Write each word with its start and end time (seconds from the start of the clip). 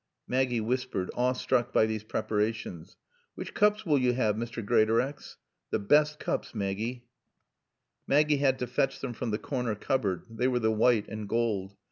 Maggie 0.27 0.61
whispered, 0.61 1.11
awestruck 1.13 1.71
by 1.71 1.85
these 1.85 2.03
preparations: 2.03 2.97
"Which 3.35 3.53
coops 3.53 3.85
will 3.85 3.99
yo' 3.99 4.13
'ave, 4.13 4.39
Mr. 4.39 4.65
Greatorex?" 4.65 5.37
"T' 5.71 5.77
best 5.77 6.19
coops, 6.19 6.55
Maaggie." 6.55 7.05
Maggie 8.07 8.37
had 8.37 8.57
to 8.57 8.65
fetch 8.65 8.99
them 8.99 9.13
from 9.13 9.29
the 9.29 9.37
corner 9.37 9.75
cupboard 9.75 10.23
(they 10.27 10.47
were 10.47 10.57
the 10.57 10.71
white 10.71 11.07
and 11.07 11.29
gold). 11.29 11.75